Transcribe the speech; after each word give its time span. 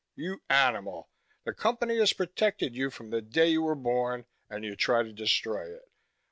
You 0.15 0.41
animal, 0.49 1.11
the 1.43 1.53
Company 1.53 1.99
has 1.99 2.11
protected 2.11 2.75
you 2.75 2.89
from 2.89 3.11
the 3.11 3.21
day 3.21 3.49
you 3.49 3.61
were 3.61 3.75
born, 3.75 4.25
and 4.49 4.65
you 4.65 4.75
try 4.75 5.03
to 5.03 5.13
destroy 5.13 5.75
it. 5.75 5.91